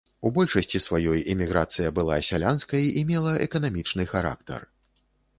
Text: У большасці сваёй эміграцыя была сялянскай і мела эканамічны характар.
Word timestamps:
У 0.27 0.29
большасці 0.35 0.79
сваёй 0.85 1.19
эміграцыя 1.33 1.89
была 1.99 2.17
сялянскай 2.29 2.87
і 3.01 3.03
мела 3.11 3.35
эканамічны 3.47 4.07
характар. 4.15 4.65